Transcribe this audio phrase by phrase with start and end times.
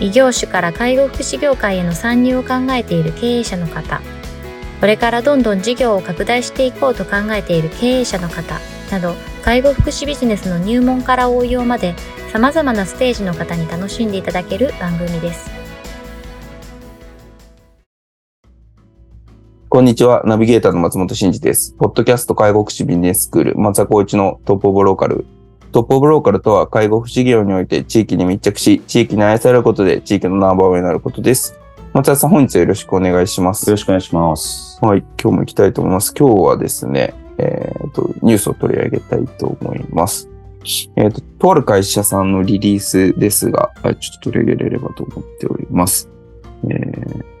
[0.00, 4.00] 異業種から介護福祉業界への参入を考えている経営者の方、
[4.80, 11.94] これからどんどん事業を拡大していこうと考えている経営者の方など、介護福祉ビジネスの入門から応用まで
[12.32, 15.50] 様々なステージの方に楽しんでいただける番組です。
[19.68, 20.22] こんにちは。
[20.24, 21.74] ナビゲーターの松本慎二です。
[21.78, 25.26] ポッドキャスト介護福祉ビジネススクール、松田光一のトップオブローカル
[25.74, 31.58] トップオブローカルとは介護福祉業において地域に密着し、地域に愛されることで地域のナンバーワンになることです。
[31.92, 33.68] 松田さん、本日はよろしくお願いします。
[33.68, 34.78] よろしくお願いします。
[34.80, 36.14] はい、今日も行きたいと思います。
[36.16, 40.30] 今日はですね、えっ、ー、と、ニュースを取り上げたいと思います。
[40.94, 46.08] えっ、ー、と、とある会社さんのリリースですが、ちょっと取り上げれればと思っております。
[46.68, 47.33] えー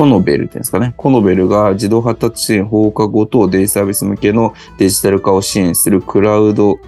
[0.00, 0.94] コノベルっていうんですかね。
[0.96, 6.78] コノベルが児童発達支援放課後等デイサービス向けのデジタル化を支援するクラウド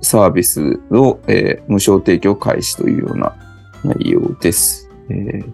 [0.00, 3.36] サービスの、えー、無償提供開始というような
[3.84, 4.88] 内容です。
[5.10, 5.44] えー、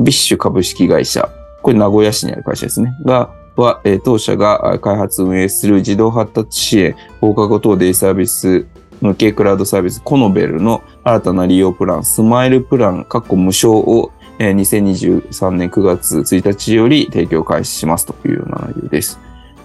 [0.00, 1.28] VISH 株式会社、
[1.62, 2.92] これ名古屋市にある会社ですね。
[3.04, 8.66] が、は、えー、当社が開発運営する児童発達支援放課後等デイサービス
[9.00, 19.20] 向けクラウドサービスコノベルの新たな利用プラン、スマイルプラン、カッコ無償をえ2023年9月1日より提供開始しますというような内容です。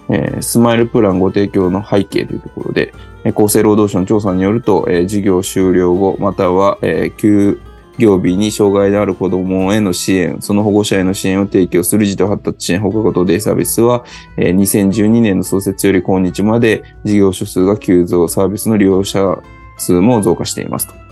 [0.10, 7.60] えー、スマイルプランご提供の背景というところで、え厚生労働省の調査によると、えー、事業終了後、または、えー、休
[7.98, 14.06] 業日に障害のある子供への支援、その保護者への支援を提供する児童発達支援保護とデイサービスは、
[14.38, 19.40] えー、2012年の創設より今日まで事業所数が急増、サービスの利用者
[19.78, 21.07] 数も増加していますと。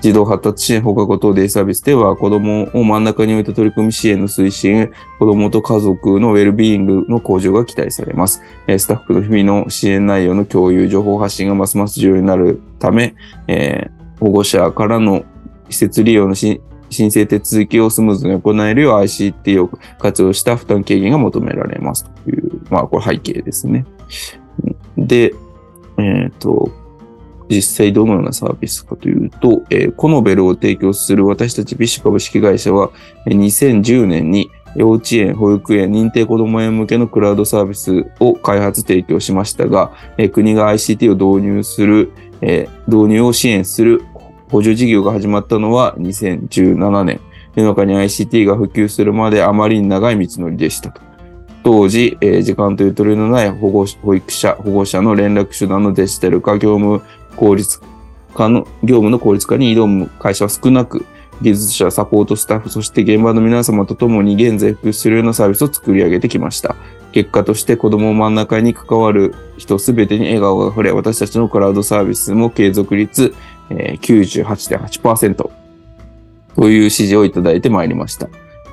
[0.00, 8.42] 児童発達支援放課後等デイサービスでは、子供を真ん中に置いた取り組み支援の推進、子供と家族のウェルビーイングの向上が期待されます。
[8.66, 13.14] スタッフの日々の支援内容の共有、情報発信がますます重要になるため、
[13.48, 15.24] えー、保護者からの
[15.70, 19.68] 施設利用の申請手続きをスムーズに行えるよう ICT を
[19.98, 23.86] 活用した負担軽減が求められますという、まあ、これ背景ですね。
[24.96, 25.34] で、
[25.98, 26.70] えっ、ー、と、
[27.48, 32.90] 実際どのようなサービスかというと、えー、コノベルを提供する私たち VISH 株式会社は、
[33.26, 42.12] 2010年に幼稚園、保育園、認定子ども園向けのクラウドサービスを開発提供しましたが、え、国が ICT を導入する、
[42.42, 44.04] え、導入を支援する
[44.50, 47.20] 補助事業が始まったのは2017年。
[47.54, 51.00] 世の中に ICT が普及するまであまりに長い道のりでしたと。
[51.62, 57.02] 当時、え、時間とゆとりのない保護保育者、保護者の連絡手段のデジタル化、業務
[57.36, 57.80] 効率
[58.34, 61.06] 化の、業務の効率化に挑む会社は少なく、
[61.42, 66.76] 技術者、サポートスタッフ、そして現場の皆様と共に現在普及するようなサービスを作り上げてきました。
[67.12, 73.34] 結果として子供を真ん中に関わる人すべてに笑顔が溢れ、私たちのクラウドサービスも継続率、
[73.70, 75.50] えー、98.8%と
[76.58, 78.28] いう指示をいただいてまいりました。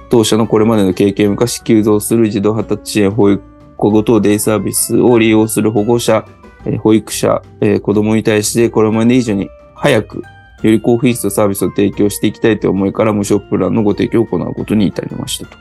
[0.09, 3.41] 当社のこれまでの経験を生かし急増する児童発達支援保育
[3.77, 6.25] ごとデイサービスを利用する保護者、
[6.65, 10.23] え保育者、え子供に対してこれまで以上に早く、
[10.63, 15.57] より高品質のサービスを提供していきたいという思いから無償プランのご提供を行うことに至りましたと。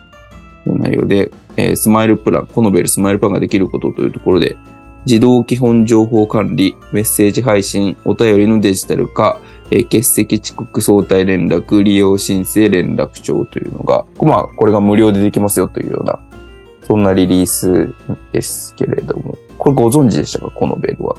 [0.67, 4.57] いう内容で、えスマイルプラン、コノベルスマイルプランができることというところで、
[5.05, 9.41] 自動基本情報管理、メッセージ配信、お便りのデジタル化、
[9.71, 16.21] え、欠席遅刻相対連絡、利用申請連絡帳というのが、まあ、これが無料でできますよというような、
[16.87, 17.93] そんなリリース
[18.33, 20.51] ですけれども、これご存知でしたか？
[20.51, 21.15] このベルは。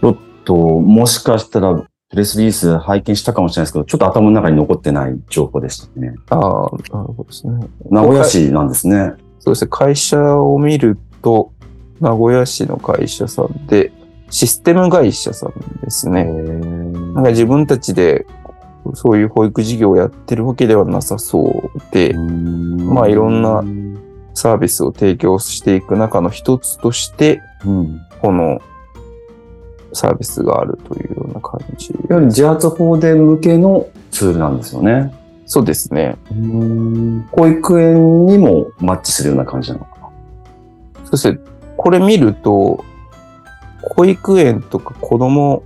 [0.00, 1.76] ちょっと、もしかしたら、
[2.10, 6.16] プレスリリース拝見したかもしれないですけど、ちょっと頭の中に残ってない情報でしたね。
[6.30, 7.68] ああ、なるほどですね。
[7.90, 9.12] 名古屋市なんですね。
[9.38, 9.68] そうですね。
[9.70, 11.52] 会社を見ると、
[12.00, 13.92] 名古屋市の会社さんで、
[14.28, 15.52] システム会社さん
[15.84, 16.24] ですね。
[16.24, 18.26] なんか自分たちで
[18.94, 23.62] そういう保育事業をやってるわけではなさそうで、まあいろんな
[24.36, 28.60] サービスを提供していく中の一つとして、うん、この
[29.94, 31.94] サービスがあるというような感じ。
[32.10, 35.14] やはり自発法で向けのツールなんですよね。
[35.46, 36.16] そうですね。
[37.32, 41.06] 保育園にもマッチするような感じなのかな。
[41.06, 41.40] そして、
[41.78, 42.84] これ見ると、
[43.80, 45.62] 保育園とか子供、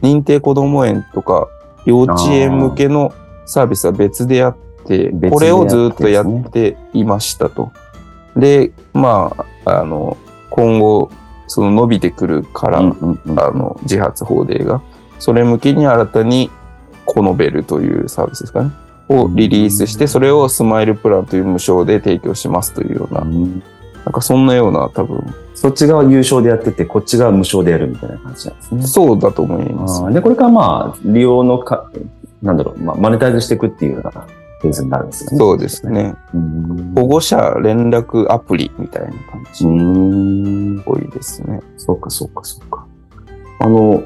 [0.00, 1.46] 認定子供園とか
[1.84, 3.12] 幼稚園向けの
[3.46, 7.70] サービスは別であって、別でやってこれをずっとやっていましたと。
[8.36, 10.16] で、まあ、あの、
[10.50, 11.10] 今後、
[11.46, 14.82] その伸びてくるから、うんうんうんあの、自発法令が、
[15.18, 16.50] それ向けに新たに、
[17.04, 18.70] コノベルというサービスですかね。
[19.08, 23.62] をリリースして、それをスマイルプランという無償で提供しますというような、うん
[24.04, 28.82] なんかそんなような多分、そっち側有償でやってて、こっち側無償でやるみたいな感じなんですね。
[28.82, 31.90] そうだと思いますで、これからまあ、利用のか、
[32.42, 34.26] なんだろう、まあ、マネタイズしていくっていうような
[34.62, 35.38] フェーズになるんですよね。
[35.38, 36.14] そうですね。
[36.32, 36.94] うん。
[36.94, 39.68] 保護者連絡アプリみたいな感じう。
[39.68, 40.82] ん。
[40.86, 41.60] 多いですね。
[41.76, 42.86] そうか、そうか、そうか。
[43.58, 44.04] あの、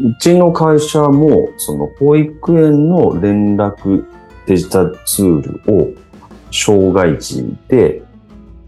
[0.00, 4.04] うちの会社も、その保育園の連絡
[4.46, 5.92] デジタルツールを
[6.50, 8.02] 障害児で、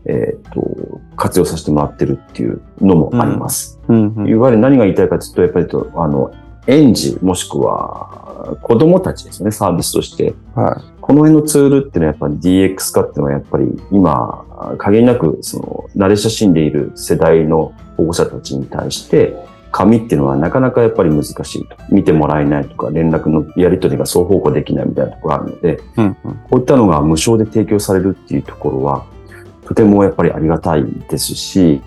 [0.04, 3.80] えっ、と、活用させてもらってるっていうのもあります。
[3.88, 6.32] うんうんいわゆる何が言いたいかというと、やっぱりと、あの、
[6.68, 8.25] 園児もしくは
[8.62, 10.34] 子供たちですね、サービスとして。
[10.54, 19.36] はこの辺のツールっていうのはやっぱり DX 化っていうのはやっぱり今、限りなくその慣れ親しんでいる世代の保護者たちに対して、
[19.70, 21.76] 紙っていうのはなかなかやっぱり難しいと。
[21.90, 25.78] 見てもらえないとか、連絡のやり取りが双方向できないみたいなところがあるので、い。
[25.98, 29.04] うんうんこういったのが無償で提供されるっていうところは、
[29.66, 31.82] とてもやっぱりありがたいですし、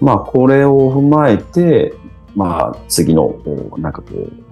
[0.00, 1.94] まあこれを踏まえて、
[2.34, 3.34] まあ次の、
[3.78, 4.47] なんかこう、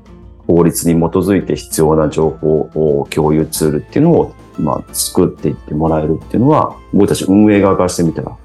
[0.47, 8.37] 法律に基づいて必要な情報を共有ツールっていうのを、まあ作っていってもらえるっていうのは、僕たち運営側からしてみたら、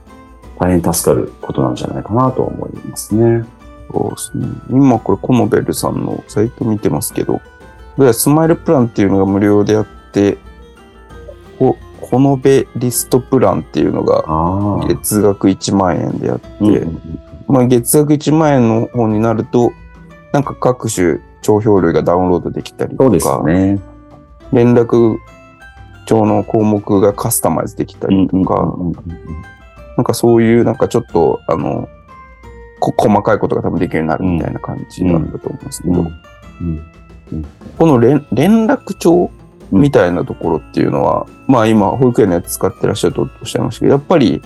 [0.59, 3.45] 大変助かることなんじゃないかなと思いますね。
[3.91, 4.47] そうですね。
[4.69, 7.41] 今これコノベルさんのサイト見てますけど、ど
[7.99, 10.37] うやらスマイルプランっていうのが無料であって、
[11.59, 14.87] こコノベリストプランっていうのがああ。
[14.87, 19.73] 月額1万円であって、うんうんまあ月額1万円の方になると、
[20.31, 23.79] なんか各種帳票類がダウンロードできたりとそうですか、ね。
[24.53, 25.17] 連絡
[26.05, 28.75] 帳の項目がカスタマイズできたりとか、
[29.97, 31.87] なんかそういうなんかちょっと、あの、
[32.79, 36.11] こ細かいことが多分できるようになるみたいな感じなんだと思うんですけど、
[37.77, 39.29] この連連絡帳
[39.71, 44.41] みたいなところっていうのは、まあ今保育園のやつ使ってらっしゃるとおっしゃいましたけど、やっぱり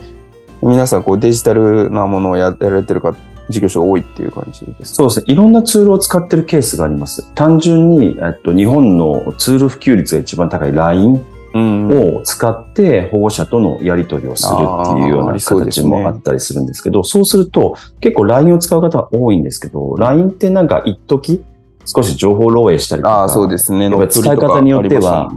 [0.61, 3.15] 皆さんこうデジタルなものをややられてるか、
[3.49, 4.95] 事業所が多いっていう感じです。
[4.95, 5.25] そうですね。
[5.27, 7.33] いろんなツールを使ってるケースがあります。
[7.33, 12.17] 単純に、えっと、日本のツール普及率が一番高い LINE うん。
[12.17, 21.45] を使って保護者とのやり取りをするっていうような形ねもあったりするんですけど、そうすると結構 LINE を使う方が多いんですけど、LINE ってなんか一時
[21.85, 23.89] 少し情報漏洩したりとか、ああ、そうですね。
[24.09, 25.31] 使い方によっては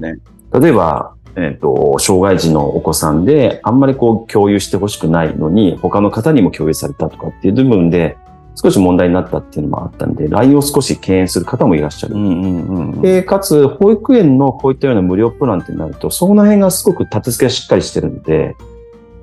[0.52, 8.16] 例えば、えっ、と、障害児のお子さんで、あんまりこう共有してほしくないのに、他の方にも共有されたとかっていう部分で、
[8.60, 12.16] 少し問題になったっていうのもあったんで、LINE を少し敬遠する方もいらっしゃる。
[12.16, 13.00] うんうんうん。
[13.00, 18.56] で、かつ、保育園のこういったような無料プランってなると、その辺がすごく立て付けがしっかりしてるので、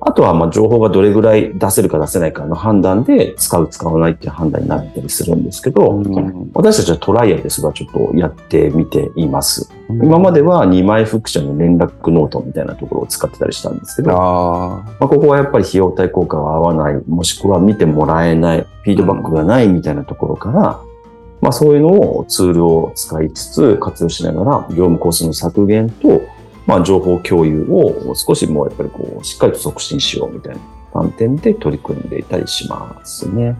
[0.08, 6.50] あとは、まあ、情報がどれぐらい出せるか出せないかの判断で、使う、使わないっていう判断になったりするんですけど、うん。
[6.54, 9.68] 私たちはトライアルでそれはちょっとやってみています。
[9.88, 20.80] 今までは2枚複写の連絡ノートみたいなところを使ってたりしたんですけど、まああ、ここはやっぱり費用対効果が合わない、もしくは見てもらえない、フィードバックがないみたいなところから、
[21.40, 26.22] まあそういうのをツールを使いつつ活用しながら、業務コストの削減と、
[26.66, 30.60] まあ情報共有を少しもうやっぱりこう、しっかりと促進しようみたいな
[30.92, 33.56] 観点で取り組んでいたりしますね。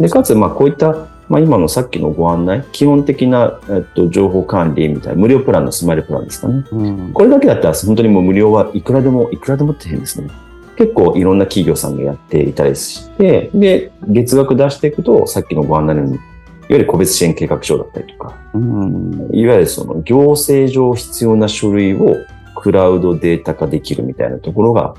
[0.00, 6.64] で、かつまあこういったまあ、今のさっきのご案内、基本的な、えっと、情報管理みたいな、無料プランのスマイルプランですかね。
[6.70, 6.76] あ。
[6.76, 7.12] うん。
[7.12, 10.28] これだけだったら本当にもう無料はいくらでも、いくらでもって変ですね。
[10.76, 16.20] 結構いろんな企業さんがやっていたりして、で、月額出していくと、さっきのご案内のように、い
[16.64, 19.30] わゆる個別支援計画書だったりとか、うん。
[19.32, 22.16] いわゆるその行政上必要な書類を
[22.56, 24.94] クラウドデータ化できるみたいなところが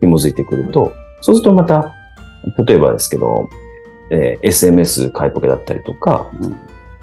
[0.00, 1.94] 紐づいてくると、そうするとまた、
[2.64, 3.48] 例えばですけど、
[4.10, 6.30] えー SMS 買いポケだったりとか、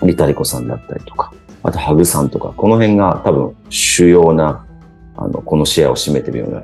[0.04, 1.34] リタリコさんだったりとか、
[1.64, 4.66] あとハグさんとか、この辺が多分主要な、
[5.16, 6.64] あの、このシェアを占めてるような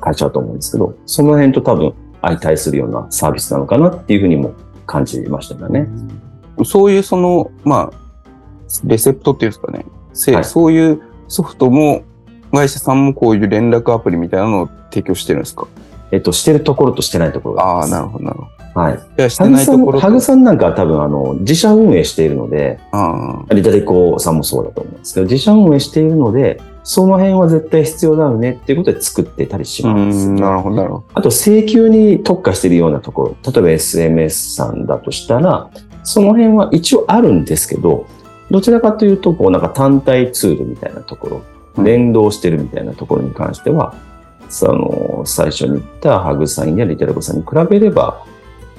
[0.00, 4.52] 会社だと思うんですけど、その辺と多分相対するようなサービスなのかなっていうふうにも
[4.86, 5.88] 感じましたよね。
[6.64, 7.96] そういうその、まあ、
[8.84, 9.84] レセプトっていうんですかね。
[10.12, 12.02] せはいそういうソフトも、
[12.52, 15.66] 会社さんもこういう連絡アプリみたいなのを提供してるんですか？
[16.12, 17.88] えっと、してるところとしてないところがああ。
[17.88, 18.44] なるほど、なるほ
[18.74, 18.80] ど。
[18.80, 18.94] はい。
[18.94, 31.04] いや、してハグさん、ないところとハグさんなんかは多分あの、自社運営しているので、あリタリコさんもそうだと思うんですけど、自社運営しているので、その辺は絶対必要だよねっていうことで作ってたりします、ん、なるほど、なるほど。
[31.14, 35.70] あと、請求に特化しているようなところ、例えば SMS さんだとしたら、
[36.04, 38.06] その辺は一応あるんですけど、
[38.50, 43.94] どちらかというと、こうなんか単体ツールみたいなところ、うん連動してるみたいなところに関しては、
[44.48, 48.24] その、最初に言ったハグサインやリテラボさんに比べれば、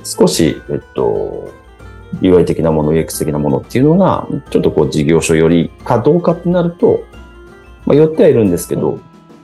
[0.03, 1.51] 少し、えっと、
[2.21, 7.03] UI 的なもの、UX 的なものっていうのが、ちょっとこう事業所よりかどうかってなると、
[7.85, 8.99] まあ、寄ってはいるんですけど、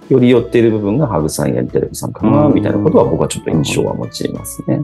[0.09, 4.81] より寄っている部分がハグさんやリテラボさんかな、うんみたいなことは僕はちょっと印象は持ちますね。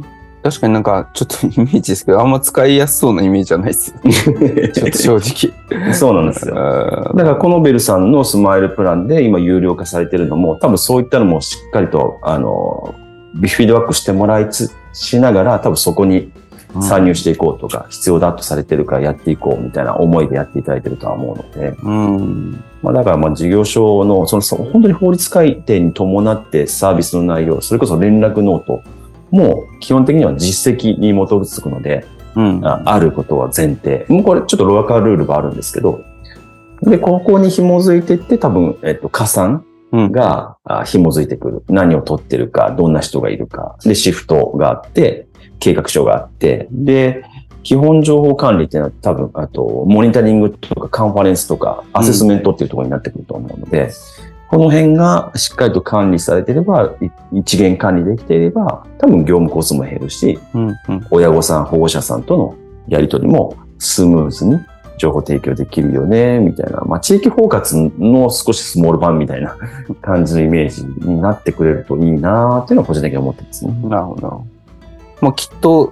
[0.47, 4.69] 確かになんか、ちょっとイメージですけど、あんま使いやすそうなイメージじゃないですよね。
[4.71, 5.51] ちょっと正
[5.81, 5.93] 直。
[5.93, 6.55] そうなんですよ。
[6.57, 12.95] あだからコノベルさんのスマイルプランで今無料化されてるのも、多分そういったのもしっかりと、あの、
[13.35, 22.63] ビフィードバックしてもらいつ、しながら、多分そこにー参入していこうとか、必要だとされてるからやっていこうみたいな思いでやっていただいてるとは思うので、うん。
[22.81, 28.83] まあだからまあ事業所の、その本当に法律改定に伴ってサービスの内容、それこそ連絡ノート
[29.31, 32.05] も基本的には実績に基づくので、
[32.35, 32.65] うん。
[32.65, 34.05] ああることは前提。
[34.09, 36.01] もうこれちょっとロアカールールがあるんですけど、
[36.83, 41.63] で、ここに紐づいていって多分、えっと、加算うん、があ紐づいてくる。
[41.69, 43.77] 何を取ってるか、どんな人がいるか。
[43.83, 45.27] で、シフトがあって、
[45.59, 47.23] 計画書があって、で、
[47.63, 53.91] 基本情報管理っていうのは多分、あと、モニタリングとかカンファレンスとか、アセスメントっていうところになってくると思うので、
[54.49, 60.67] この辺がしっかりと管理されていれば、い一元管理できていれば、多分業務コストも減るし、うん。
[60.67, 61.07] うん。
[61.11, 62.55] 親御さん、保護者さんとの
[62.87, 64.57] やりとりもスムーズに
[64.97, 66.81] 情報提供できるよね、みたいな。
[66.81, 69.57] まあ、地域包括の少しスモール版みたいな
[70.01, 73.75] 感じのイメージになってくれるといいなっていうのは個人的に思ってますね。
[73.83, 74.43] なるほど。
[75.21, 75.91] まあ、きっと、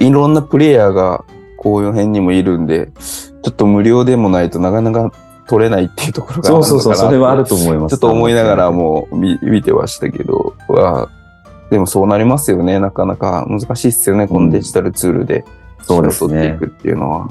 [0.00, 1.24] いろんなプレイヤーが、
[1.58, 5.12] こういう辺にもいるんで、ちょっと無料でもないとなかなか
[5.52, 7.92] 取れないっていうところがあるのかなそうそうそう、それはあると思います。
[7.92, 11.08] ちょっと思いながらもう見見てましたけど、わあ
[11.70, 12.78] でもそうなりますよね。
[12.80, 14.26] なかなか難しいっすよね。
[14.28, 15.44] このデジタルツールで。
[15.84, 17.28] そうですね取っていくっていうのは。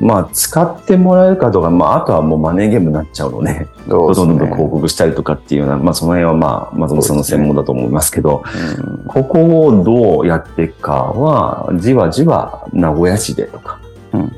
[0.00, 8.44] まあ、使ってもらえるかどうか、まあ、あとはもうマネーゲームになっちゃうので、どんど広告したりとかっていうような、まあ、その辺はまあ、松本さんの専門だと思いますけど、
[8.78, 13.80] うんここをどうやっていくかは、じわじわ名古屋市でとか、
[14.12, 14.32] うん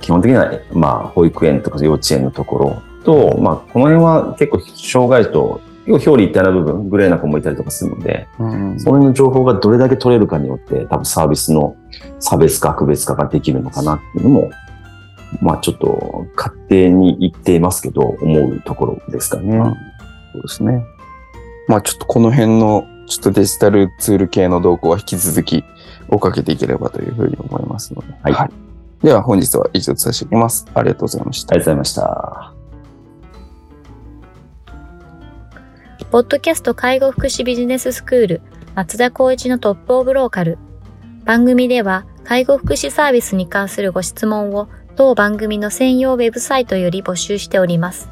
[0.00, 11.76] 基本的には、まあ、保育園とか幼稚園のところと、まあ、この辺は結構障害と、結構表裏一体な部分、グレーな子もいたりとかするので、うんそれの情報がどれだけ取れるかによって、多分サービスの
[12.18, 14.50] 差別化、区別化ができるのかなっていうのも、
[15.40, 19.56] まあちょっと勝手に言っていますけど、思うところですかね。
[19.56, 19.74] うん
[20.32, 20.84] そうですね。
[21.66, 25.64] まあちょっとこの辺の、ちょっとデジタルツール系の動向は引き続き
[26.08, 28.06] 追っかけていければというふうに思いますので。
[28.22, 28.69] はい
[29.02, 30.66] では本日は以上とさせていただきます。
[30.74, 31.58] ありがとうございましたあ。
[31.58, 32.54] りがとうございました。
[36.10, 38.42] ポッドキャスト介護福祉ビジネススクール
[38.74, 40.58] 松田光一のトップオブローカル。
[41.24, 48.10] 番組では介護福祉サービスに関するご質問を当番組の専用ウェブサイトより募集しております。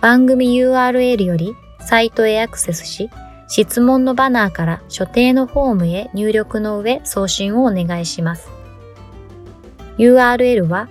[0.00, 3.08] 番組 URL よりサイトへアクセスし、
[3.48, 8.61] 質問のバナーから所定のフォームへ入力の上送信をお願いします。
[9.98, 10.88] URL は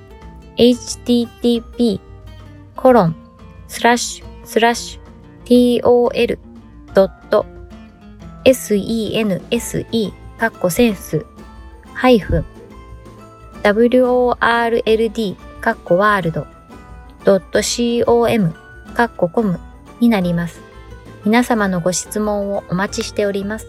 [0.57, 1.99] http
[2.75, 3.15] コロン
[3.67, 5.81] スラッシュスラッシュ
[8.43, 11.25] tol.sense かっこセンス
[11.93, 12.45] ハイフン
[13.63, 16.47] world かっこワールド
[17.23, 18.53] .com
[18.95, 19.59] かっこコム
[19.99, 20.59] になります。
[21.23, 23.67] 皆様のご質問をお待ちしております。